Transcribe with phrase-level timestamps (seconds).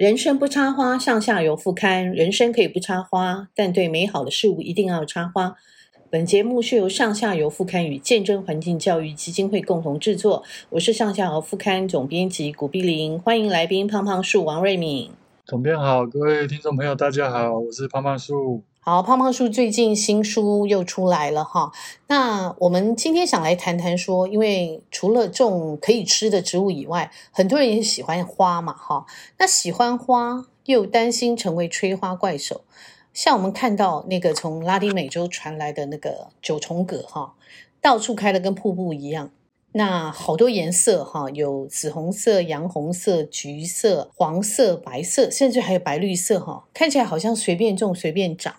[0.00, 2.10] 人生不插花，上下游副刊。
[2.10, 5.56] 人生可以不插花，但对美好的事物一定要插花。
[6.08, 10.42] 本节目是由上下游副刊与见证环境教育基金会共同制作。
[10.70, 15.10] 我是上下游副刊总编辑古碧玲，欢迎来宾胖胖树王瑞敏。
[15.44, 18.62] 总编好，各位听众朋友，大家好，我是胖胖树。
[18.82, 21.70] 好，胖胖树最近新书又出来了哈。
[22.06, 29.04] 那我们今天想来谈谈说，因为除了种可以吃的植物以外，很多人也喜欢花嘛哈。
[29.38, 32.62] 那喜欢花又担心成为吹花怪手，
[33.12, 37.34] 像我们看到那个从拉丁美洲传来的那个九重葛哈，
[37.82, 39.30] 到处开的跟瀑布一样。
[39.72, 48.56] 那好多颜色哈，有紫红色、洋红色、橘色、黄色、白色，甚至还有白绿色哈，看起来好像随便种随便长，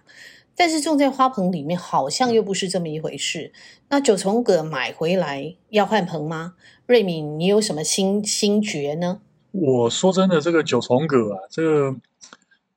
[0.55, 3.51] 但是种在花盆里面好像又不是这么一回事。
[3.89, 6.53] 那九重葛买回来要换盆吗？
[6.85, 9.19] 瑞敏，你有什么新新觉呢？
[9.51, 11.93] 我说真的，这个九重葛啊，这个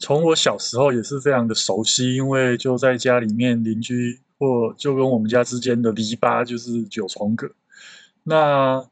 [0.01, 7.49] 从我小时候也是非常的熟悉，因为就在家里面邻居或就跟我们家之间的篱笆就是九重葛。
[8.25, 8.89] 那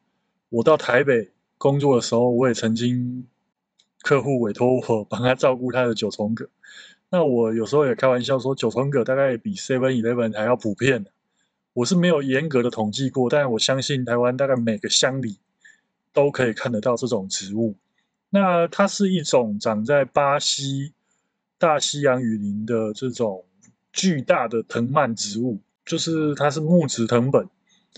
[0.50, 3.26] 我到台北工作的时候，我也曾经
[4.02, 6.48] 客户委托我帮他照顾他的九重葛。
[7.08, 11.06] 那我有时候也开玩笑说，九重葛大概比 Seven Eleven 还要普遍。
[11.72, 15.38] 我是没有严格的统计过，但我相信台湾大概每个乡里
[16.12, 17.74] 都可以看得到这种植物。
[18.28, 20.92] 那它是一种长在巴西
[21.58, 23.46] 大西洋雨林的这种
[23.92, 27.48] 巨大的藤蔓植物，就是它是木质藤本。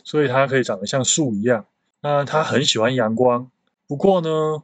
[0.03, 1.65] 所以它可以长得像树一样。
[2.01, 3.51] 那它很喜欢阳光，
[3.87, 4.63] 不过呢，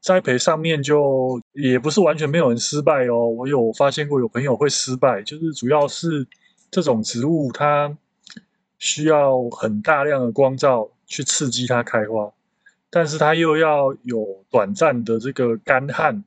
[0.00, 3.28] 栽培上面就也不是完全没有人失败哦。
[3.28, 6.26] 我有发现过有朋友会失败，就是主要是
[6.70, 7.96] 这种植物它
[8.78, 12.30] 需要很大量的光照去刺激它开花，
[12.90, 16.22] 但是它又要有短暂的这个干旱，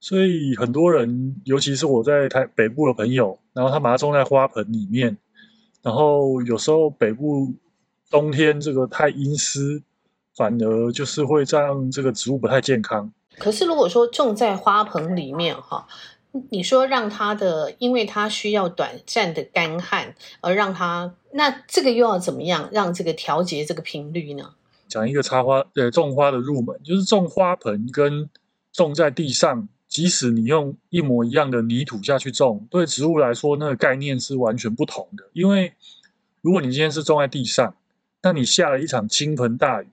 [0.00, 5.18] 所以很多人，尤其是我在台北部的朋友，然后他把它种在花盆里面。
[5.86, 7.54] 然后有时候北部
[8.10, 9.80] 冬天这个太阴湿，
[10.34, 13.12] 反而就是会让这个植物不太健康。
[13.38, 15.86] 可是如果说种在花盆里面哈，
[16.50, 24.54] 你说让它的，因为它需要短暂的干旱，而让它，那这个又要怎么样让这个调节这个频率呢？
[24.88, 28.28] 讲一个插花呃种花的入门，就是种花盆跟
[28.72, 29.68] 种在地上。
[29.96, 35.24] 即使你用一模一样的泥土下去种，对植物来说，那个概念是完全不同的。
[35.32, 35.72] 因为
[36.42, 37.74] 如果你今天是种在地上，
[38.20, 39.88] 那你下了一场倾盆大雨，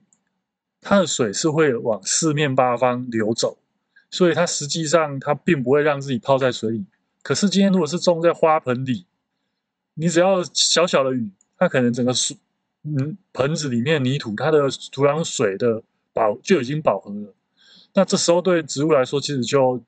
[0.82, 3.56] 它的水是会往四面八方流走，
[4.10, 6.84] 所以它实际上它并不会让自己泡在水里。
[7.22, 9.06] 可是今天如果是种在花盆里，
[9.94, 12.36] 你只要小小的雨，它可能整个水
[12.82, 15.82] 嗯盆子里面泥土，它的土壤水的
[16.12, 17.32] 饱就已经饱和了。
[17.94, 19.82] 那这时候对植物来说，其实就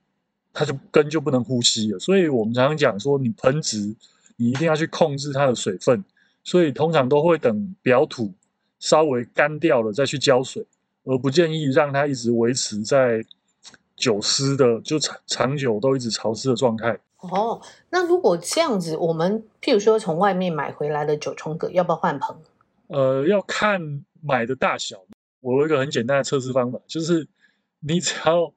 [0.57, 1.99] 它就根就不能呼吸了。
[1.99, 3.95] 所以我们常常讲说，你盆植
[4.37, 6.03] 你一定要去控制它的水分。
[6.43, 8.33] 所以通常都会等表土
[8.79, 10.65] 稍微干掉了再去浇水，
[11.05, 13.23] 而不建议让它一直维持在
[13.97, 16.99] 久湿的，就长长久都一直潮湿的状态。
[17.19, 22.37] 哦，那如果这样子，我们譬如说从外面买回来的九重葛，要不要换盆？
[22.89, 25.05] 呃，要看买的大小。
[25.41, 27.29] 我有一个很简单的测试方法，就是。
[27.81, 28.53] 你只要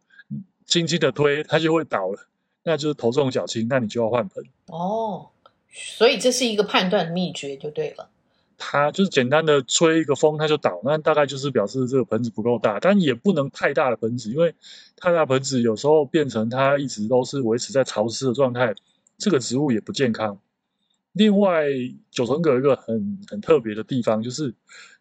[0.70, 2.28] 轻轻的推，它就会倒了，
[2.64, 4.44] 那就是头重脚轻，那你就要换盆。
[4.68, 5.30] 哦，
[5.72, 8.08] 所以这是一个判断的秘诀，就对了。
[8.56, 14.54] 它就是简单的吹一个风，它就倒，那大概就是表示这个盆子不够大，但也不能太大的盆子，因为
[14.96, 18.76] 太大盆子有时候变成它一直都是维持在潮湿的状态，
[19.18, 20.40] 这个植物也不健康。
[21.14, 21.66] 另外，
[22.12, 24.54] 九重葛有一个很很特别的地方，就是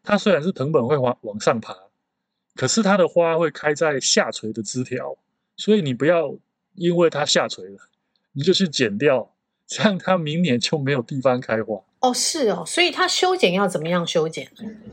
[0.02, 1.76] 它虽然是藤本会往往上爬。
[2.54, 5.16] 可是它的花会开在下垂的枝条，
[5.58, 6.34] 所以你不要
[6.76, 7.76] 因为它下垂了，
[8.32, 9.34] 你就去剪掉，
[9.66, 11.82] 这样它明年就没有地方开花。
[12.00, 14.48] 哦，是哦，所以它修剪要怎么样修剪？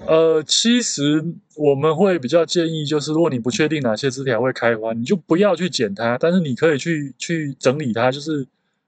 [0.08, 1.24] 呃，其实
[1.56, 8.48] 我们会比较建议，就是如果你不确定哪些枝条会开花，你就不要去剪它，但是你可以去去整理它，就是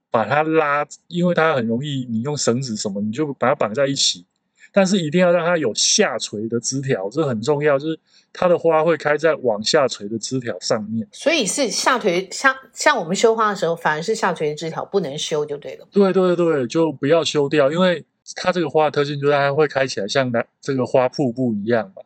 [0.09, 4.25] 把它拉，因为它很容易，你用绳子什么，你就把它绑在一起。
[4.71, 7.79] 但是一定要让它有下垂的枝条，这很重要。
[7.79, 7.99] 就是
[8.31, 12.27] 它的花会开在往下垂的枝条上面，所以是下垂。
[12.31, 15.87] 像像我们修花的时候，反而是下垂的枝条不能修就对了。
[15.91, 18.03] 对对对，就不要修掉，因为
[18.35, 22.03] 它这个花的特性就是它会开起来像那这个花瀑布一样嘛。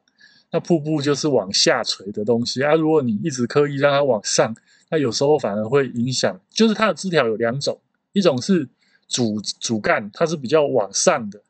[0.52, 2.76] 那瀑布就是往下垂的东西啊。
[2.76, 4.56] 如果你一直刻意让它往上，
[4.90, 6.40] 那有时候反而会影响。
[6.50, 7.80] 就是它的枝条有两种，
[8.12, 8.68] 一种是
[9.08, 11.42] 主主干，它是比较往上的。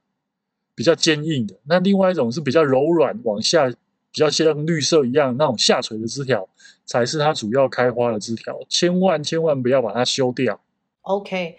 [0.74, 6.48] 比较坚硬的，那另外一种是比较柔软，往下比较像绿色一样那种下垂的枝条，
[6.86, 8.58] 才是它主要开花的枝条。
[8.68, 10.60] 千万千万不要把它修掉。
[11.02, 11.58] OK，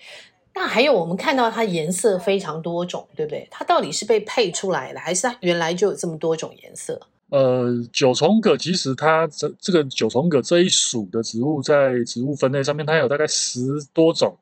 [0.54, 3.46] 那还有我们看到它颜色非常多种，对不对？
[3.50, 7.00] 它到底是被配出来的，还是它原来就有这么多种颜色？
[7.30, 13.60] 呃，九重葛其实它这这个九重葛这一属的植物，在植物分类上面，它有大概十
[13.94, 14.36] 多种。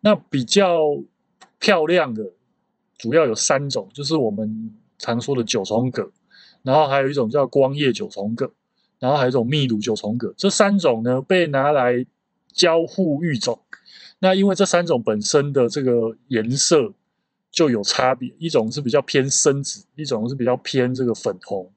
[0.00, 0.78] 那比较
[1.58, 2.22] 漂亮的，
[2.98, 6.10] 主要有三种，就是我们常说的九重葛。
[6.62, 8.50] 然后还有一种叫光叶九重葛，
[8.98, 12.06] 然后还有一种秘鲁九重葛，这三种呢被拿来
[12.54, 13.60] 交互育种。
[14.20, 16.94] 那因为这三种本身的这个颜色
[17.50, 21.70] 就有差别，一种是比较偏深紫，一种是比较偏这个粉红，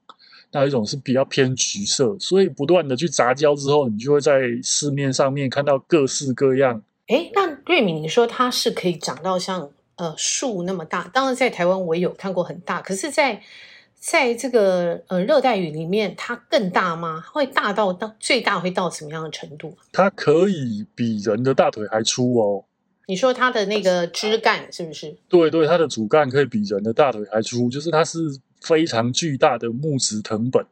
[0.52, 2.16] 那一种是比较偏橘色。
[2.18, 6.82] 所以不断的去杂交之后，你就会在市面上面看到各式各样。
[7.08, 11.10] 诶，那瑞敏，你说它是可以长到像呃树那么大？
[11.12, 13.42] 当然在台湾我也有看过很大，可是在
[14.00, 17.22] 在这个呃热带雨里面，它更大吗？
[17.32, 19.76] 会大到到最大会到什么样的程度？
[19.92, 22.64] 它可以比人的大腿还粗哦。
[23.06, 25.16] 你说它的那个枝干是不是？
[25.28, 28.18] 对对，它的主干可以比人的大腿还粗，就是它是
[28.60, 30.64] 非常巨大的木质藤本。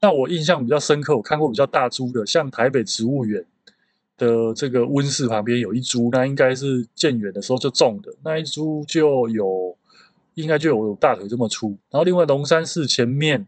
[0.00, 3.44] 那我印象比较深刻，我看过比较大株的，像台北植物园
[4.18, 9.74] 的这个温室旁边有一株，那应该是建园的时候就种的，那一株就有。
[10.34, 13.44] 应该就有大腿这么粗，然后另外龙山寺前面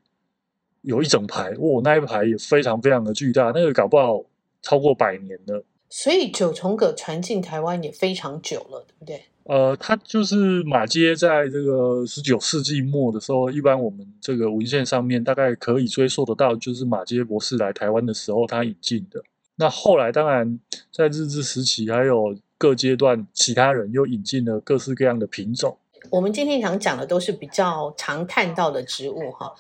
[0.83, 4.25] 有一整排，哇，那一排也非常非常的巨大，那个搞不好
[4.61, 5.63] 超过百年了。
[5.89, 9.23] 所以九重葛传进台湾也非常久了，对不对？
[9.45, 19.23] 呃，它就是马偕在这个十九世纪末的时候，一般我们这个文献上面大概可以追溯得到，就是马偕博士来台湾的时候他引进的。
[19.61, 20.59] 那后来当然
[20.91, 25.77] 在日治时期，还有各阶段其他人又引进了各式各样的品种。
[26.09, 29.55] 我们今天想讲的都是比较常看到的植物哈，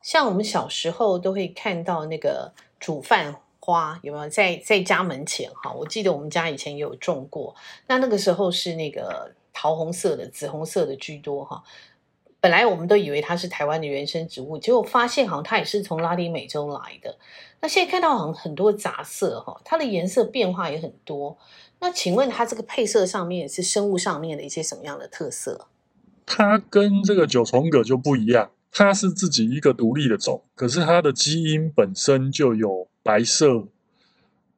[0.00, 2.50] 像我们小时候都会看到那个
[2.80, 5.70] 煮饭花，有没有在在家门前哈？
[5.70, 7.54] 我记得我们家以前也有种过，
[7.88, 11.62] 那那个时候是那个桃红色的、紫红色的居多哈。
[12.40, 17.18] 本来我们都以为它是台湾的原生植物，结果发现好像它也是从拉丁美洲来的。
[17.60, 21.36] 那现在看到好像很多杂色哈，它的颜色变化也很多。
[21.80, 25.66] 那请问它这个配色上面是生物上面的一些什么样的特色？
[26.24, 33.66] 它跟这个九重葛就不一样，它是自己一个独立的种，可是它的基因本身就有白色、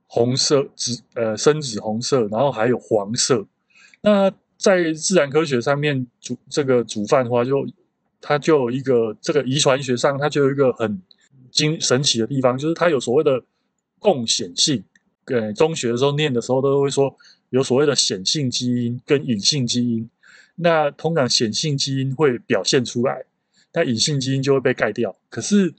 [0.07, 3.47] 红色、紫呃深紫红色，然后还有黄色。
[4.01, 7.67] 那在自然科学上面，煮这个煮饭花就
[8.21, 11.03] 它就有一个这个遗传学上，它就有一个很
[11.59, 13.43] 精神奇的地方，就是它有所谓的
[13.99, 14.85] 共显性。
[15.25, 17.13] 对，中学的时候念的时候都会说
[17.51, 20.09] 有所谓的显性基因跟隐性基因。
[20.55, 23.25] 那通常显性基因会表现出来，
[23.73, 25.17] 那隐性基因就会被盖掉。
[25.29, 25.75] 可是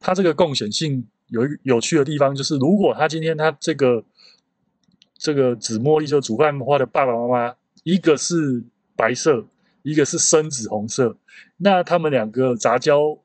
[0.00, 4.02] 它这个共显性有有趣的地方，就是如果他今天他这个
[5.18, 7.54] 这个紫茉莉就煮饭花的爸爸妈妈，
[7.84, 8.64] 一个是
[8.96, 9.46] 白色，
[9.82, 11.16] 一个是深紫红色，
[11.58, 13.18] 那他们两个杂交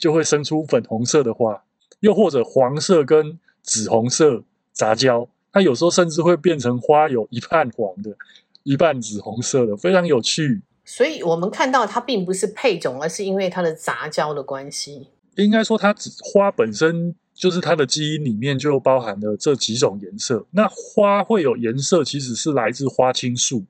[0.00, 1.62] 就会生出粉红色的花，
[2.00, 4.42] 又或者黄色跟紫红色。
[4.72, 8.16] 杂交，它有时候甚至会变成花有一半黄的，
[8.62, 10.62] 一半紫红色的，非常有趣。
[10.86, 15.08] 所以，我们看到它并不是配种，而是因为它的杂交的关系。
[15.36, 15.94] 应该说，它
[16.32, 20.46] 花本身就是它的基因里面就包含了这几种颜色。
[20.52, 23.66] 那花会有颜色，其实是来自花青素。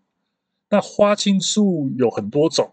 [0.69, 2.71] 那花青素有很多种，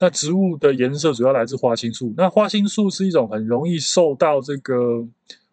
[0.00, 2.12] 那植物的颜色主要来自花青素。
[2.16, 5.06] 那花青素是一种很容易受到这个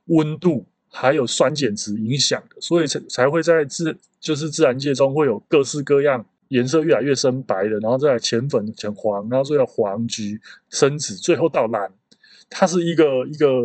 [0.05, 0.65] 温度。
[0.89, 10.39] 还有酸碱值影响的，所以才才会在自就是自然界中会有各式各样颜色越来越深白的，然后再来浅粉、浅黄，然后最后黄、橘、
[10.71, 11.91] 深紫，最后到蓝，
[12.49, 13.61] 它是一个一个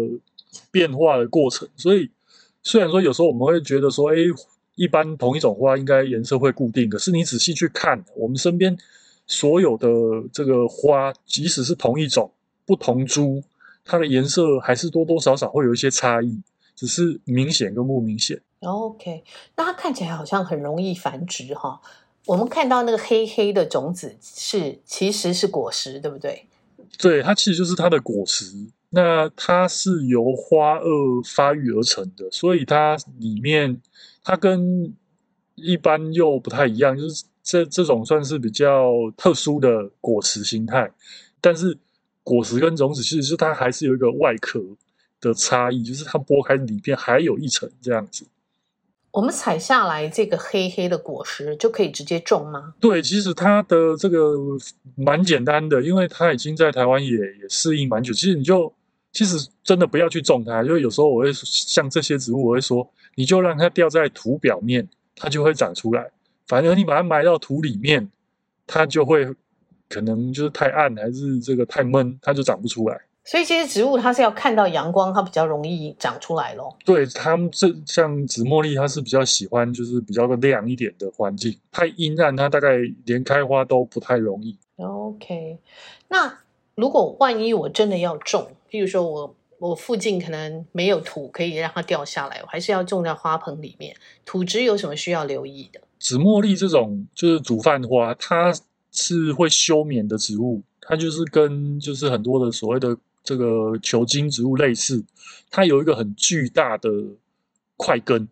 [0.71, 1.67] 变化的过程。
[1.77, 2.11] 所以
[2.62, 4.17] 虽然说有时候我们会觉得说，哎，
[4.75, 8.77] 一般同一种花应该颜色会固定，可是你仔细去看，我们身边
[9.26, 9.88] 所有的
[10.33, 12.31] 这个花，即使是同一种
[12.67, 13.43] 不同株，
[13.85, 16.41] 它的颜色还是多多少少会有一些差异。
[16.75, 18.41] 只是明显跟不明显。
[18.61, 19.23] OK，
[19.57, 21.81] 那它看起来好像很容易繁殖哈。
[22.26, 26.49] 我们看到那个黑黑的种子是其实是果实，对不对？
[26.99, 28.47] 对，它其实就是它的果实。
[28.88, 33.81] 那它是由花萼发育而成的，所以它里面
[34.25, 34.93] 它跟
[35.55, 40.91] 一般又不太一样，就是这这种算是比较特殊的果实形态。
[41.41, 41.77] 但是
[42.23, 44.61] 果实跟种子其实是它还是有一个外壳。
[45.23, 48.27] 的差异就是它剥开里边还有一层这样子。
[49.13, 52.75] 我们采下来这个黑黑的果实就可以直接种吗？
[52.81, 54.35] 对，其实它的这个
[54.97, 58.13] 蛮简单的，因为它已经在台湾也也适应蛮久。
[58.13, 58.75] 其实你就
[59.13, 62.85] 其实真的不要去种它，因为有时候我会像这些植物，我会说，
[63.15, 66.11] 你就让它掉在土表面，它就会长出来。
[66.47, 68.11] 反而你把它埋到土里面，
[68.67, 69.27] 它就会
[69.89, 73.01] 可能就是太暗，还是这个太闷，它就长不出来。
[73.25, 76.77] 所以这些植物它是要看到阳光，它比较容易长出来咯。
[76.85, 81.57] 对，它们这像紫茉莉，它是比较喜欢就是比较亮一点的环境。
[81.71, 84.59] 太阴暗，它大概连开花都不太容易。
[84.77, 85.59] OK，
[86.09, 86.37] 那
[86.75, 93.95] 如果万一我真的要种，譬如说我我附近可能没有土可以让它掉下来，我还是要种在花盆里面。
[94.25, 95.81] 土质有什么需要留意的？
[96.00, 98.52] 紫茉莉这种就是煮饭花，它
[98.90, 102.97] 是会休眠的植物，它就是跟就是很多的所谓的。
[103.25, 105.04] 这个球茎植物类似，
[105.49, 106.90] 它有一个很巨大的
[107.76, 108.26] 块根，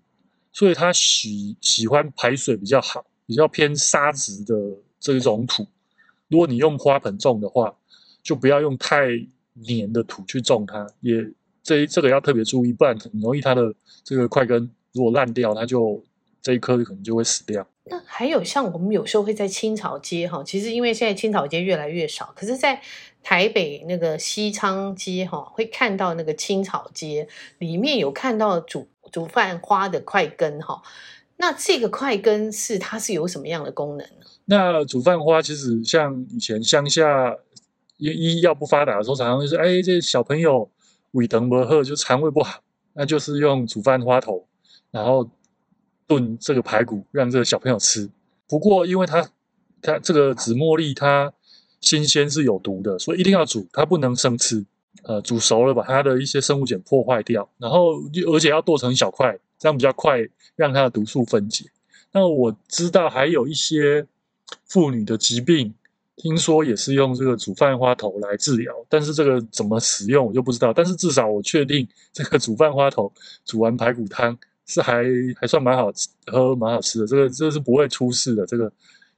[0.52, 4.52] 所以它喜喜欢排水比较好、比较偏沙质的
[4.98, 5.64] 这种土。
[6.26, 7.72] 如果你用花盆种的话，
[8.20, 9.10] 就不要用太
[9.66, 11.24] 黏的土去种它，也
[11.62, 16.02] 这这个要特别注意，不然很容易它的这个块根如果烂掉，它就
[16.42, 17.66] 这一棵可能就会死掉。
[17.84, 22.80] 那还有像我们有时候会在青草街哈，其实因为现在青草街越来越少，可是在
[23.22, 27.26] 台北那个西昌街哈，会看到那个青草街
[27.58, 30.80] 里面有看到煮煮饭花的块根哈。
[31.36, 34.26] 那这个块根是它是有什么样的功能呢？
[34.44, 37.34] 那煮饭花其实像以前乡下
[38.00, 40.70] 医药不发达的时候，常常就是哎，这小朋友
[41.12, 42.60] 胃疼不好，就肠胃不好，
[42.94, 44.46] 那就是用煮饭花头，
[44.90, 45.28] 然后
[46.06, 48.10] 炖这个排骨让这个小朋友吃。
[48.48, 49.28] 不过因为它
[49.82, 51.32] 它 这个紫茉莉它。
[51.82, 54.62] 新鲜是有毒的，所以一定要煮，它不能生吃。
[55.02, 57.94] 呃，煮熟了把它的一些生物碱破坏掉，然后
[58.30, 60.18] 而且要剁成小块，这样比较快
[60.56, 61.64] 让它的毒素分解。
[62.12, 64.06] 那我知道还有一些
[64.66, 65.72] 妇女的疾病，
[66.22, 70.72] 听说也是用这个煮饭花头来治疗，但是这个怎么使用我就不知道。
[70.72, 73.12] 但是至少我确定 这个煮饭花头
[73.44, 74.36] 煮完排骨汤
[74.66, 75.04] 是还
[75.40, 78.70] 还算蛮好吃，喝蛮好吃的，这个这个是不会出事的，这个。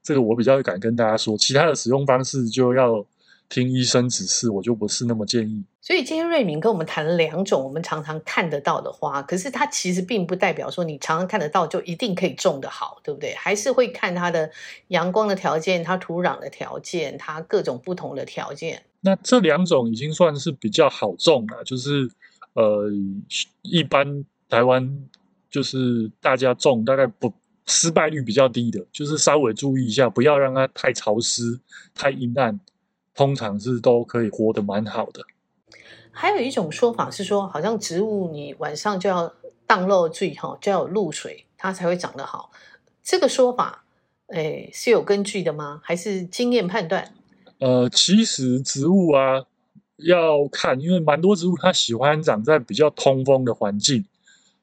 [0.04, 3.06] 这个我比较敢跟大家说，其他的使用方式就要
[3.52, 5.62] 听医生指示，我就不是那么建议。
[5.82, 13.34] 所以今天瑞敏跟我们谈了两种我们常常看得到的花，可是它其实并不代表说你常常看得到就一定可以种得好，对不对？
[13.34, 14.50] 还是会看它的
[14.88, 18.82] 阳光的条件、它土壤的条件、它各种不同的条件。
[19.02, 22.10] 那这两种已经算是比较好种了，就是
[22.54, 22.90] 呃，
[23.60, 24.98] 一般台湾
[25.50, 27.30] 就是大家种大概不。
[27.64, 31.60] 失败率比较低的，就是稍微注意一下，不要让它太潮湿、
[31.94, 32.58] 太阴暗，
[33.14, 35.22] 通常是都可以活得蛮好的。
[36.10, 39.32] 还有一种说法是说，好像植物你晚上就要
[39.66, 42.50] 当露水哈，就要有露水，它才会长得好。
[43.02, 43.84] 这个说法，
[44.28, 45.80] 诶，是有根据的吗？
[45.82, 47.14] 还是经验判断？
[47.58, 49.44] 呃，其实植物啊，
[49.96, 54.04] 要看，因为蛮多植物它喜欢长在比较通风的环境。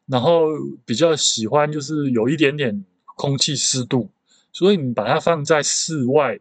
[0.05, 0.47] 然后
[0.85, 2.83] 比较喜欢就是有一点点
[3.15, 4.09] 空气湿度，
[4.51, 6.39] 所以你把它放在室外，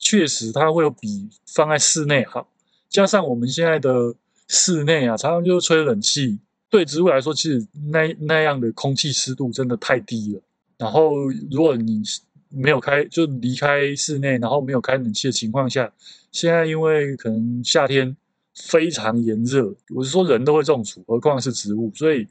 [0.00, 2.48] 确实它会有比放在室内好。
[2.88, 4.16] 加上我们现在的
[4.48, 10.42] 室内啊，常常就是吹冷气，对植物来说，其实那那样的空气湿度真的太低了。
[10.76, 11.12] 然后
[11.50, 12.02] 如果你
[12.48, 15.92] 没有开，就离开室内，然后没有开冷气的情况下，
[16.32, 18.16] 现在因为可能夏天
[18.54, 22.26] 非常炎热，我是说人都会中暑，何况是植物，所以。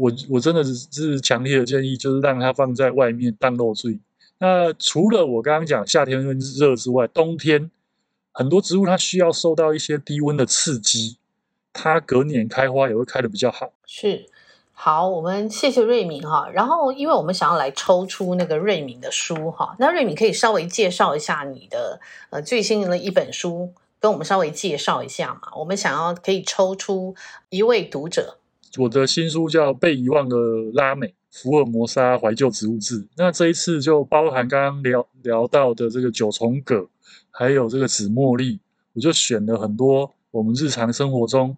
[0.00, 3.98] 我我真的是是强烈的建议，就是让它放在外面当露水。
[4.38, 7.70] 那除了我刚刚讲夏天热之外，冬天
[8.32, 11.18] 很多植物它需要受到一些低温的刺激，
[11.72, 13.72] 它隔年开花也会开得比较好。
[13.84, 14.26] 是，
[14.72, 16.48] 好，我们谢谢瑞敏哈。
[16.52, 25.50] 然后，因为我们想要来抽出那个瑞敏的书哈，那瑞敏可以稍微介绍一下你的呃最新的一本书，跟我们稍微介绍一下嘛。
[25.56, 27.16] 我们想要可以抽出
[27.48, 28.38] 一位读者。
[28.78, 30.36] 我的新书叫《被遗忘的
[30.74, 33.02] 拉美：福尔摩沙怀旧植物志》。
[33.16, 36.88] 那这一次就包含刚刚聊聊到的这个九重葛，
[37.30, 38.58] 还有这个紫茉莉，
[38.92, 41.56] 我就选了很多我们日常生活中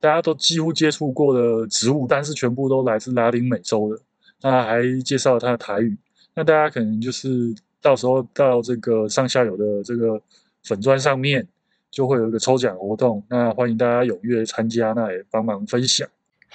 [0.00, 4.00] 大家都几乎接触过的植物，但是全部都来自拉丁美洲的。
[4.42, 5.96] 那还介绍了它的台语。
[6.34, 10.20] 那大家可能就是到时候到这个上下游的这个
[10.64, 11.46] 粉砖上面，
[11.90, 13.22] 就会有一个抽奖活动。
[13.28, 16.06] 那欢迎大家踊跃参加，那也帮忙分享。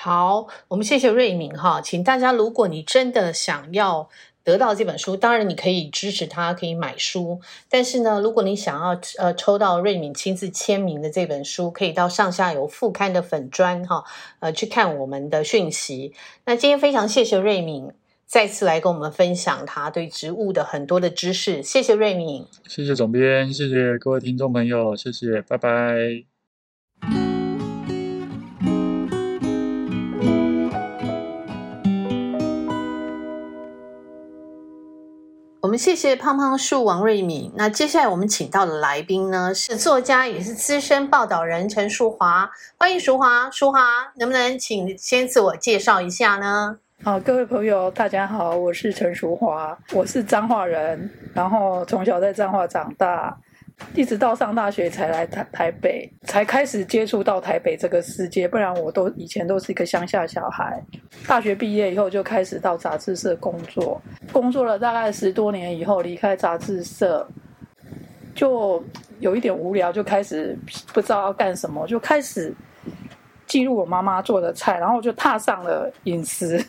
[0.03, 4.09] 好，我们谢谢瑞敏哈，请大家，如果你真的想要
[4.43, 7.39] 得到这本书，当然你可以支持他，可以买书。
[7.69, 14.03] 但是呢，如果你想要呃抽到瑞敏亲自签名的这本书，可以到上下游副刊的粉专哈，
[14.39, 16.15] 呃去看我们的讯息。
[16.45, 17.91] 那今天非常谢谢瑞敏
[18.25, 26.30] 再次来跟我们分享他对植物的很多的知识，谢谢瑞敏，谢谢总编，谢谢各位听众朋友，谢谢，拜拜。
[35.61, 37.51] 我们谢谢胖胖树王瑞敏。
[37.55, 42.49] 那接下来我们请到的来宾呢，是作家，也是资深报道人陈淑华。
[42.79, 46.75] 欢迎淑华，淑华，能不能请先自我介绍一下呢？
[47.03, 53.37] 好，各位朋友，大家好，我是陈淑华，我是彰化人，然后从小在彰化长大。
[53.93, 58.47] 一直到上大学才来台台北，才开始接触到台北这个世界。
[58.47, 60.81] 不然我都以前都是一个乡下小孩。
[61.27, 67.27] 大学毕业以后就开始到杂志社工作，工作了大概十多年以后离开杂志社，
[68.33, 68.83] 就
[69.19, 70.57] 有一点无聊，就开始
[70.93, 72.53] 不知道要干什么，就开始
[73.45, 76.63] 记录我妈妈做的菜，然后就踏上了饮食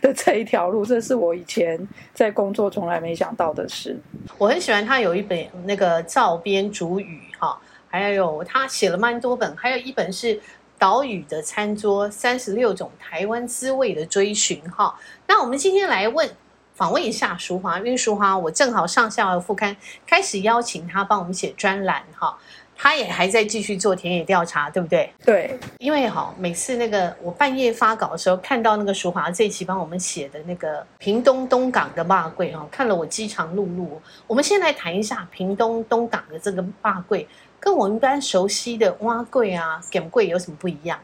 [0.00, 1.78] 的这一条路，这是我以前
[2.12, 3.98] 在工作从来没想到的事。
[4.38, 7.58] 我很喜欢他有一本那个照编煮语哈，
[7.88, 10.40] 还有他写了蛮多本，还有一本是
[10.78, 14.94] 岛屿的餐桌三十六种台湾滋味的追寻哈。
[15.26, 16.28] 那我们今天来问
[16.74, 22.38] 访问一下淑华，因为淑华我正好上下游副刊开始邀请他帮我们写专栏哈。
[22.82, 25.12] 他也还在继续做田野调查，对不对？
[25.22, 33.86] 对，因为哈，每次那个我半夜发稿的时候，看到那个淑华这一期帮我们写的那个屏东东港的霸柜哈，看了我饥肠辘辘。
[34.26, 37.28] 我们先来谈一下屏东东港的这个霸柜，
[37.60, 40.98] 跟我们一般熟悉的蛙柜啊、咸粿有什么不一样？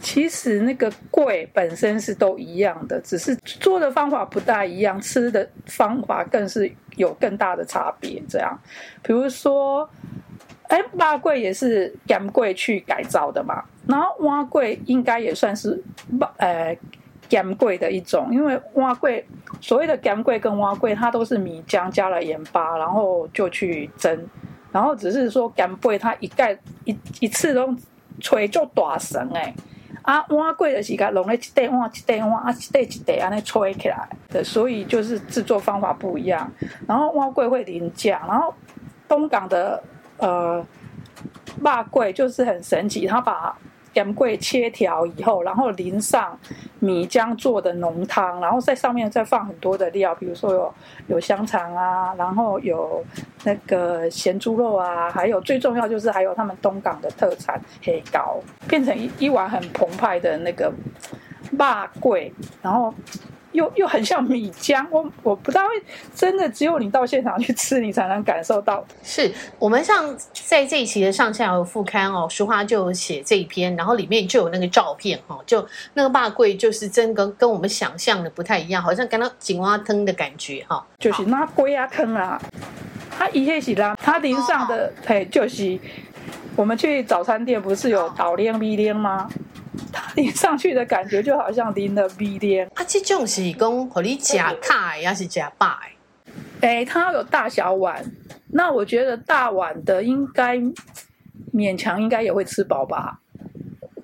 [0.00, 8.22] 其实那个柜本身是都一样的，只是做的方法不大一样，吃的方法更是有更大的差别。
[8.26, 8.58] 这样，
[9.02, 9.86] 比如说。
[10.70, 15.82] 哎，肉粿也是咸粿去改造的嘛，然后碗粿应该也算是
[16.36, 16.76] 呃
[17.28, 19.20] 咸粿的一种，因为碗粿
[19.60, 24.16] 所谓的咸粿跟碗粿，它都是米浆加了盐巴，然后就去蒸，
[24.70, 27.74] 然后只是说咸粿它一盖一一次都
[28.20, 29.52] 吹就大声哎，
[30.02, 36.48] 啊碗粿的是个弄了一袋碗一袋碗啊一袋一袋安尼吹起来的，所以就是制作方法不一样，
[36.86, 38.54] 然后碗粿会淋酱，然后
[39.08, 39.82] 东港的。
[40.20, 40.64] 呃，
[41.62, 43.56] 辣桂就是很神奇，他把
[43.92, 46.38] 咸粿切条以后，然后淋上
[46.78, 50.74] 米浆做的浓汤，然后在上面再放很多的料，比如说有
[51.08, 53.04] 有香肠啊，然后有
[53.44, 60.72] 那个咸猪肉啊，还有最重要就是还有他们东港的特产黑糕，变成一一碗很澎湃的那个
[61.58, 62.94] 辣桂，然后。
[63.52, 65.62] 又又很像米浆，我我不知道，
[66.14, 68.84] 真的只有你到现场去吃，你才能感受到。
[69.02, 82.40] 是我们像在这一期的上下游副刊哦，淑华就写这一篇，然后里面就有那个照片哈，就那个肉粿就是真跟跟我们想象的不太一样，好像跟到井蛙汤的感觉哈，就是那龟啊坑啊，
[83.10, 85.78] 它一些是啦，它淋上的嘿就是
[86.56, 89.28] 我们去早餐店不是有倒链米链吗？
[89.92, 95.80] 它淋上去的感觉就好像淋了米链啊，这种是讲和你夹卡还是夹大？
[96.60, 98.04] 哎，它有大小碗，
[98.48, 100.56] 那我觉得大碗的应该
[101.52, 103.18] 勉强应该也会吃饱吧。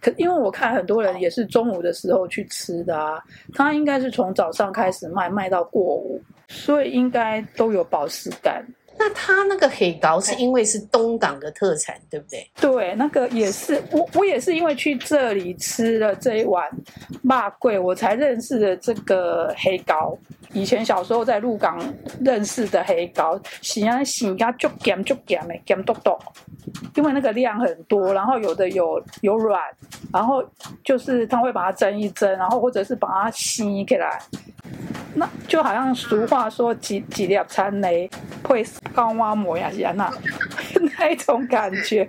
[0.01, 3.23] 可因为我看很多人也是中午的时候去吃的啊，
[3.55, 8.65] 它应该是从早上开始卖，卖到过午，所以应该都有饱食感。
[8.99, 12.51] 那他那个黑糕是因为是东港的特产，对不对？
[12.61, 16.65] 对，那个也是我，我也是因为去这里吃了这一碗
[17.23, 20.17] 骂贵，我才认识了这个黑糕。
[20.53, 21.79] 以前小时候在鹿港
[22.21, 26.19] 认识的黑糕，喜欢喜家就咸就咸的咸豆豆，
[26.95, 29.61] 因为那个量很多，然后有的有有软，
[30.13, 30.43] 然后
[30.83, 34.19] 就是他会把它蒸一蒸，然后或者是把它吸起来。
[35.15, 38.09] 那就好像俗话说几几粒餐雷
[38.43, 38.63] 会
[38.97, 40.11] 高挖模样一样，那
[40.99, 42.09] 那一种感觉。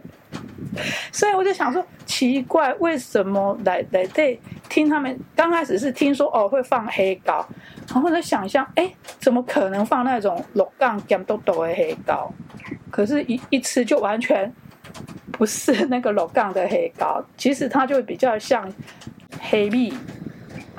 [1.11, 7.45] 所以我就想说，奇怪，为什么来来对听他们刚开始是听说哦会放黑膏，
[7.93, 12.31] 然后在想象，哎，怎么可能放那种鹿港咸嘟嘟的黑膏？
[12.89, 14.51] 可是一，一吃就完全
[15.31, 18.71] 不是那个鹿港的黑膏，其实它就比较像
[19.41, 19.93] 黑米。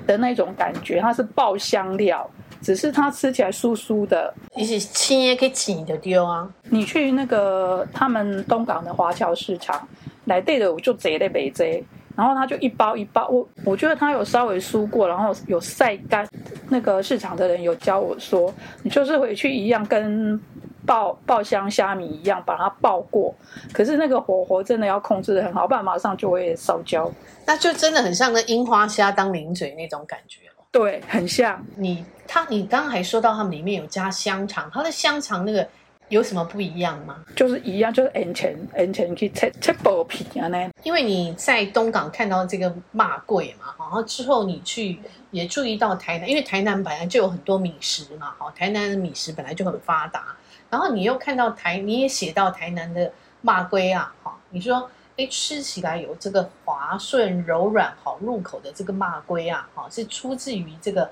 [0.06, 2.26] 的那种感觉，它是爆香料，
[2.68, 4.35] 只是它吃起来酥酥的。
[4.54, 6.46] 你是青也可以挤的丢啊！
[6.64, 9.88] 你去那个他们东港的华侨市场，
[10.26, 11.83] 来对的我就贼的北贼，
[12.14, 16.28] 然后他就一包一包，我我觉得他有稍微酥过，然后有晒干。
[16.68, 18.52] 那个市场的人有教我说，
[18.83, 20.38] 你就是回去一样跟
[20.85, 23.35] 爆爆香虾米一样把它爆过，
[23.72, 27.11] 可是那个火候真的要控制的很好，不然马上就会烧焦。
[27.46, 30.57] 那就真的很像那樱花虾当零嘴那种感觉哦。
[30.70, 31.64] 对，很像。
[31.76, 35.66] 你他，你刚刚还说到他们里面有加香肠，它的香肠那个
[36.09, 37.24] 有什么不一样吗？
[37.35, 40.70] 就是一样，就是眼前眼前去切切薄皮啊呢。
[40.83, 44.98] 因为你在东港看到这个骂贵嘛，然后之后你去
[45.31, 50.37] 也注意到台南，因为台南本来就有很多米食嘛，哈，台南的米食本来就很发达。
[50.70, 61.11] 然后你又看到台，你也写到台南的骂龟啊，哈，你说哎，吃起来有这个滑顺柔软、好入口的这个肉粿啊，哈，是出自于这个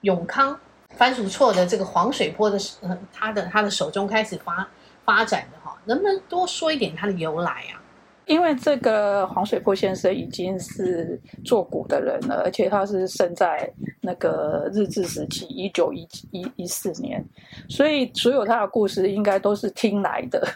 [0.00, 0.58] 永康。
[0.96, 4.66] 番薯厝的这个黄水坡的，呃，他的他的手中开始发
[5.04, 7.81] 发展的哈，能不能多说一点它的由来啊？
[8.26, 17.24] 因为这个黄水坡先生已经是做古的人了，而且他是生在那个日治时期，一九一一一四年，
[17.68, 20.46] 所以所有他的故事应该都是听来的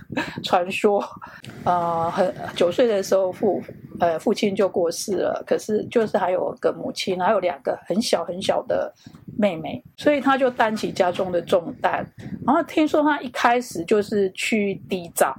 [0.42, 1.04] 传说。
[1.64, 3.60] 呃，很九岁的时候父
[3.98, 8.92] 呃父亲就过世了，可是就是还有个母亲，还有两个很小很小的
[9.36, 12.06] 妹妹，所以他就担起家中的重担。
[12.46, 15.36] 然后听说他一开始就是去地藏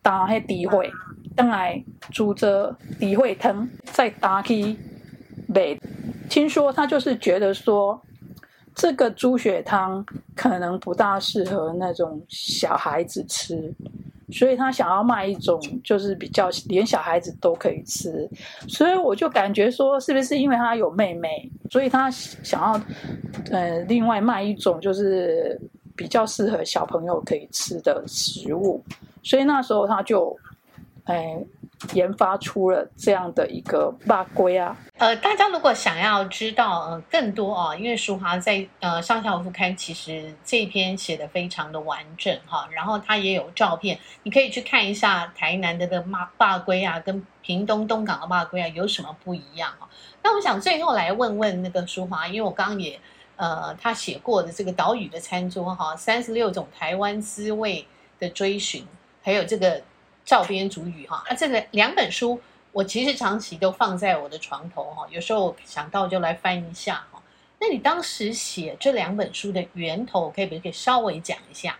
[0.00, 0.90] 当黑地会。
[1.34, 4.76] 当来煮着底会汤，再打去
[5.48, 5.76] 卖。
[6.28, 8.00] 听说他就是觉得说，
[8.74, 13.70] 这个猪血汤可能不大适合那种小孩子吃，
[14.30, 18.26] 所以他想要卖一种就是比较连小孩子都可以吃。
[18.66, 22.80] 所以我就感觉说，是不是因为他有妹妹，所以他想要
[23.50, 25.60] 呃另外卖一种就是
[25.94, 28.82] 比较适合小朋友可以吃的食物。
[29.22, 30.34] 所以那时候他就。
[31.12, 31.36] 哎，
[31.92, 34.74] 研发出了这样的一个肉粿啊！
[34.96, 46.06] 呃，大家如果想要知道呃更多啊，因为淑华在呃上下午副刊其实这一篇写的非常的完整哈，然后它也有照片，你可以去看一下台南的的肉
[46.38, 49.86] 粿啊，跟屏东东港的肉粿啊有什么不一样啊？
[50.22, 52.98] 那我想最后来问问那个淑华，因为我刚刚也
[53.36, 57.86] 呃他写过的这个岛屿的餐桌哈，三十六种台湾滋味
[58.18, 58.86] 的追寻，
[59.20, 59.82] 还有这个。
[60.24, 67.20] 照编主语哈，啊，这个两本书我其实长期都放在我的床头哈，有时候想到就来翻一下哈。
[67.60, 71.76] 那你当时写这两本书的源头，可以不可以稍微讲一下？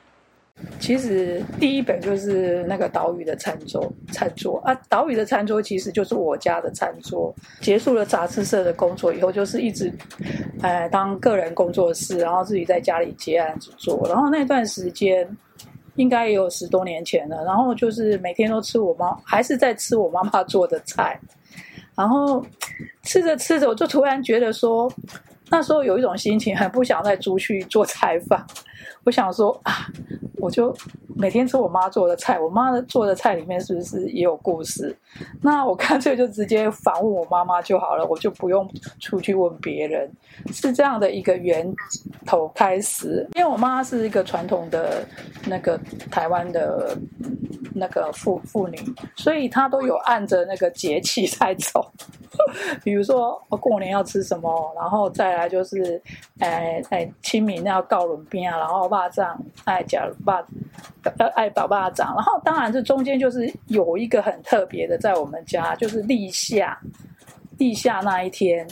[0.78, 7.34] 其实第一本就是那个岛屿的餐桌，餐桌啊，岛屿的餐桌其实就是我家的餐桌。
[7.60, 9.92] 结束了杂志社的工作以后，就是一直，
[10.60, 15.26] 呃，当个人工作室，然后自己在家里接案子做，然后那段时间。
[15.96, 21.18] 应该也有十多年前了，然后就是每天都吃我妈，还是在吃我妈妈做的菜，
[21.94, 22.44] 然后
[23.02, 24.90] 吃着吃着，我就突然觉得说，
[25.50, 28.42] 那时候有一种心情，很不想再出去做菜饭，
[29.04, 29.86] 我想说啊，
[30.36, 30.74] 我就。
[31.14, 34.96] 每天吃我妈做的菜，我妈做的菜里面是不是也有故事？
[35.42, 38.66] 那我干脆就直接反问我妈妈就好了，我就不用
[38.98, 40.10] 出去问别人，
[40.50, 41.70] 是这样的一个源
[42.24, 43.28] 头开始。
[43.34, 45.06] 因为我妈是一个传统的
[45.46, 45.78] 那个
[46.10, 46.96] 台湾的
[47.74, 48.78] 那个妇妇女，
[49.16, 51.90] 所以她都有按着那个节气在走。
[52.82, 56.00] 比如说过年要吃什么，然后再来就是，
[56.38, 60.44] 哎哎清明要告轮边啊，然后肉粽爱讲肉。
[61.18, 66.78] 呃，爱宝爸长，然后当然这中间就是有一个很特别的，在我们家就是立夏，
[67.58, 68.64] 立夏那一天，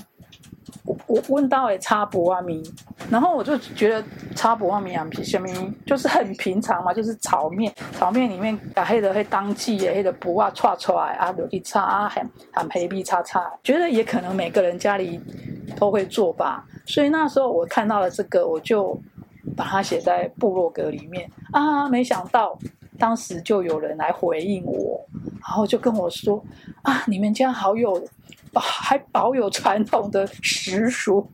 [1.06, 2.62] 我问到诶插不阿米，
[3.10, 5.48] 然后我就觉得插不阿米啊，什么
[5.86, 15.20] 就是很平常嘛，就是炒面，炒面里面把黑的黑当季的黑的不啊串出来啊，有一叉啊，很很黑皮叉叉，觉得也可能每个人家里
[15.76, 18.98] 都会做吧，所以那时候我看到了这个，我就。
[19.56, 22.56] 把它写在部落格里面啊，没想到
[22.98, 25.04] 当时就有人来回应我，
[25.40, 26.42] 然后就跟我说
[26.82, 28.00] 啊，你们家好有，
[28.54, 31.28] 还保有传统的习俗。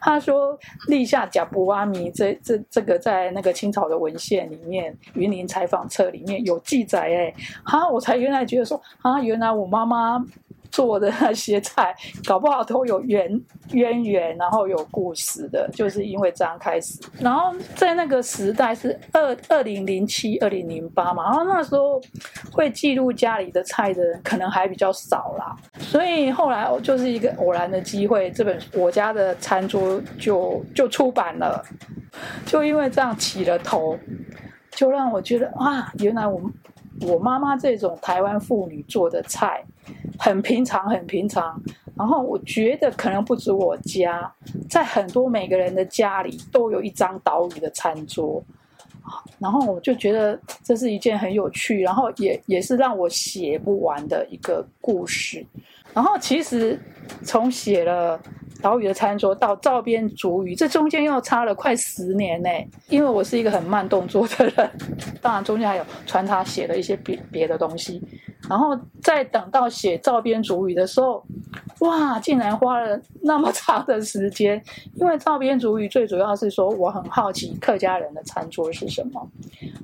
[0.00, 7.34] 他说立夏假不挖米，这这这个在那个清朝的文献里面，云林采访册里面有记载哎，
[7.64, 10.22] 哈，我才原来觉得说啊，原来我妈妈。
[10.72, 11.94] 做的那些菜，
[12.26, 13.40] 搞不好都有渊
[13.72, 16.98] 渊源，然后有故事的，就是因为这样开始。
[17.20, 22.00] 然后在那个时代是二二零零七、二零零八嘛，然后那时候
[22.50, 31.62] 会记录家里的菜的人可能还比较少啦，所以后来就是一个偶然的机会，这本我家的餐桌就就出版了，
[32.46, 33.98] 就因为这样起了头，
[34.70, 36.40] 就让我觉得啊，原来我
[37.02, 39.62] 我妈妈这种台湾妇女做的菜。
[40.18, 41.60] 很平常，很平常。
[41.96, 44.32] 然后我觉得可能不止我家，
[44.68, 48.42] 在很多每个人的家里都有一张岛屿的餐桌。
[49.38, 55.44] 然后我就觉得这是一件很有趣，然后也也是让我写不完的一个故事。
[55.92, 56.78] 然后其实
[57.22, 58.18] 从写了
[58.62, 62.48] 岛屿的餐桌到照边煮鱼，这中间又差了快十年呢。
[62.88, 64.70] 因为我是一个很慢动作的人，
[65.20, 68.00] 当然中间还有穿插写了一些别别的东西。
[68.48, 71.24] 然后再等到写照片主语的时候，
[71.80, 74.62] 哇，竟然花了那么长的时间。
[74.94, 79.28] 因为照片主语最主要是说，我很好奇客家人的餐桌是什么。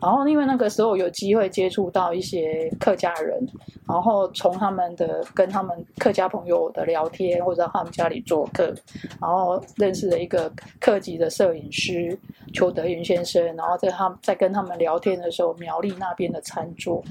[0.02, 3.46] 然后因为那个时候有机会接触到一些客家人，
[3.86, 8.74] 然后从他们的跟他们客家朋友的聊天，或者他们家里做客，
[9.20, 12.18] 然后认识了一个客籍的摄影师
[12.52, 17.02] 邱德云先生，然后在他在跟他们聊天的时候，苗栗那边的餐桌。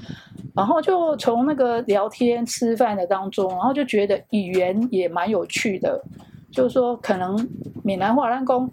[0.54, 6.02] 然后就从那个聊天吃饭的当中，然后就觉得语言也蛮有趣的，
[6.50, 7.48] 就是说可能
[7.82, 8.70] 闽南话人讲，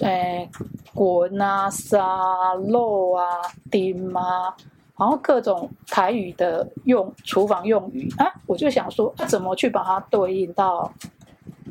[0.00, 0.48] 诶，
[0.94, 3.24] 滚啊、沙漏啊、
[3.70, 4.54] 丁啊，
[4.96, 10.92] 然后各种台语的用厨房用语啊，我就想说，啊，怎么去把它对应到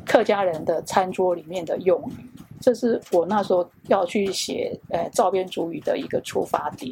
[0.06, 2.30] 客家人的餐桌里面的用语？
[2.64, 6.90] 这是我那时候要去写呃照片主语的一个出发点，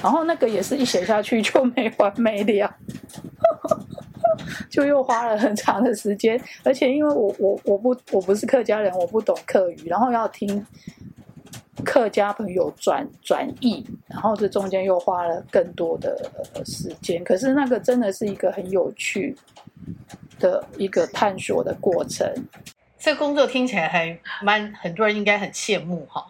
[0.00, 2.72] 然后那个也是一写下去就没完没了，
[4.70, 10.64] 就又花了很长的时间，而且因为我我我不我不是客家人，我不懂客语，然后要听
[11.84, 16.30] 客家朋友转转译，然后这中间又花了更多的
[16.64, 19.36] 时间，可是那个真的是一个很有趣
[20.38, 22.32] 的一个探索的过程。
[22.98, 26.26] 这个工作听起来还蛮，很多人应该很羡慕哈。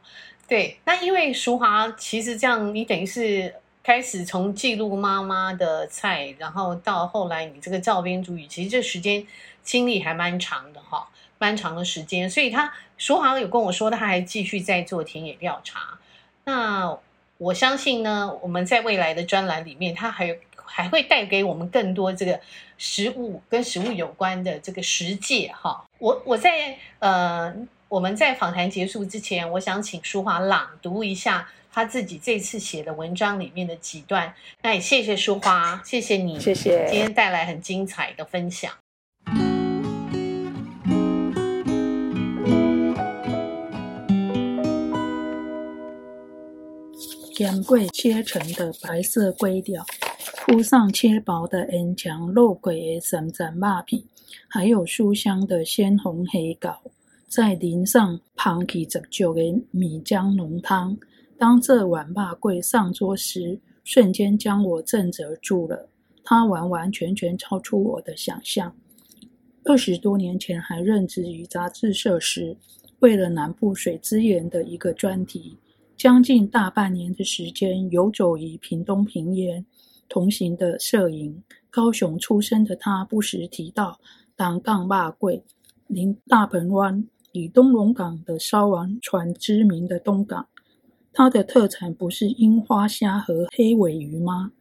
[0.46, 9.26] 对，那因为淑华其实这样，你等于是开始从记录妈妈的菜，然后到后来你这个灶边煮鱼，其实这时间
[9.62, 12.28] 经历还蛮长的哈，蛮长的时间。
[12.28, 15.98] 所以他淑华有跟我说，他还继续在做田野调查。
[16.44, 16.96] 那
[17.38, 20.37] 我相信呢，我们在未来的专栏里面，他还有。
[20.68, 22.38] 还会带给我们更多这个
[22.76, 25.85] 食物跟食物有关的这个实界哈。
[25.98, 27.52] 我我在呃
[27.88, 34.35] 我们在访谈结束之前，我想请淑华朗读一下他自己这次写的文章里面的几段。
[34.62, 38.70] 那也谢谢淑华，谢谢你，谢谢今天带来很精彩的分享。
[47.35, 49.87] 咸粿切成的白色粿条。
[50.37, 54.05] 铺上切薄的烟肠肉粿的三层肉皮，
[54.49, 56.81] 还有书香的鲜红黑膏，
[57.27, 60.97] 再淋上香气十足的米浆浓汤。
[61.38, 65.88] 当这碗肉粿上桌时，瞬间将我震慑住了。
[66.25, 68.75] 它完完全全超出我的想象。
[69.64, 72.57] 二十多年前还任职于杂志社时，
[73.01, 75.57] 为了南部水资源的一个专题，
[75.97, 79.64] 将近大半年的时间游走于屏东平原。
[80.09, 84.01] 同行的摄影，高雄出生的他不时提到
[84.37, 85.42] 东港肉粿、
[85.87, 90.47] 临大鹏湾以东龙港的烧王船知名的东港，
[91.12, 94.53] 它的特产不是樱花虾和黑尾鱼吗？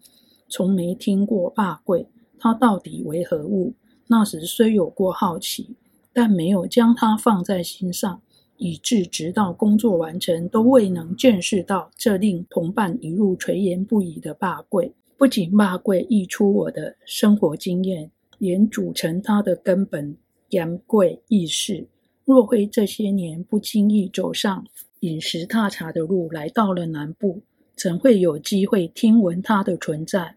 [0.50, 2.08] 从没听过肉粿，
[2.40, 3.74] 它到底为何物？
[4.08, 5.76] 那时虽有过好奇，
[6.14, 8.22] 但没有将它放在心上，
[8.58, 14.92] 以致直到工作完成，都未能见识到这令同伴一路垂涎不已的肉粿。
[15.18, 20.16] 不仅肉粿溢出我的生活经验，连组成它的根本
[20.50, 21.88] 盐粿意识。
[22.24, 24.64] 若非这些年不经意走上
[25.00, 27.42] 饮食踏查的路，来到了南部，
[27.76, 30.36] 怎会有机会听闻它的存在？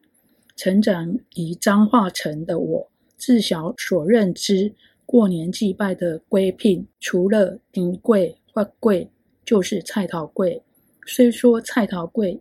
[0.57, 4.73] 成长于彰化城的我，自小所认知
[5.05, 9.07] 过年祭拜的粿品，除了甜粿、发粿，
[9.45, 10.59] 就是菜头粿。
[11.05, 12.41] 虽说菜头粿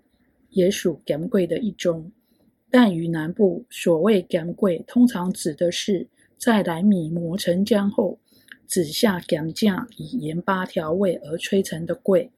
[0.52, 2.10] 也属盐粿的一种。
[2.72, 8.20] 但于南部，所谓咸粿，通常指的是在来米磨成浆后，
[8.68, 12.30] 只下咸酱以盐巴调味而吹成的粿。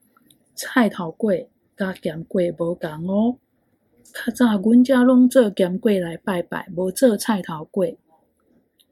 [0.54, 3.36] 菜头粿甲咸粿无同哦。
[4.14, 7.96] 较早阮家拢做咸粿来拜拜，无做菜头粿。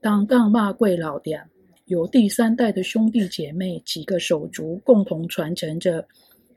[0.02, 1.48] 东港肉粿老店
[1.86, 6.06] 由第三代的兄弟姐妹几个手足共同传承着，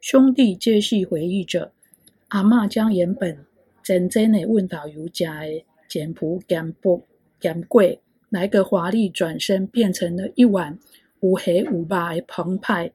[0.01, 1.71] 兄弟皆系回忆着
[2.27, 3.45] 阿妈将原本。
[3.83, 7.05] 真正的问到有家的简朴简朴
[7.39, 10.79] 简贵，来个华丽转身，变成了一碗
[11.19, 12.91] 五黑五白澎湃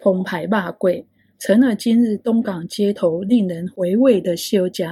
[0.00, 1.04] 澎湃肉粿，
[1.38, 4.84] 成了今日东港街头令人回味的小吃。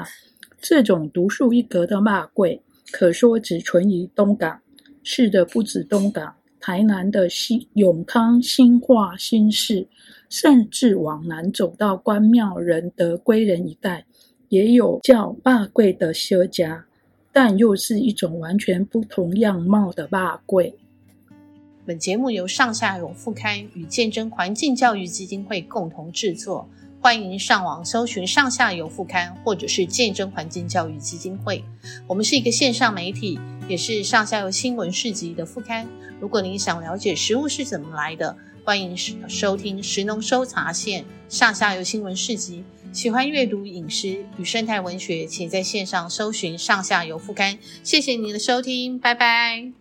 [0.60, 2.60] 这种独树一格的肉粿，
[2.90, 4.60] 可说只存于东港。
[5.02, 9.86] 是的，不止东港，台南的新永康、新化、新市，
[10.28, 14.06] 甚至往南走到关庙、仁德、归仁一带。
[14.48, 16.82] 也有叫肉粿的小吃，
[17.32, 20.72] 但又是一种完全不同样貌的肉粿。
[21.84, 26.68] 本节目由上下游副刊与见证环境教育基金会共同制作，
[27.00, 31.64] 欢迎上网搜寻上下游副刊或者是见证环境教育基金会。
[32.08, 35.86] 我们是一个线上媒体，也是上下游新闻市集的副刊。
[36.18, 38.96] 如果您想了解食物是怎么来的，欢迎
[39.28, 42.64] 收听石农搜查线上下游新闻市集。
[42.92, 47.56] 喜欢阅读饮食与生态文学，请在线上搜寻上下游副刊。
[47.84, 49.70] 谢谢您的收听，拜拜。